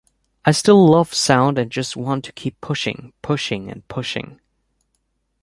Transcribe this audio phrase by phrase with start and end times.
[0.45, 4.39] I still love sound and just want to keep pushing, pushing and pushing.